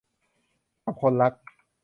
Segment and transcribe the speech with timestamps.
[0.83, 1.33] กับคนรัก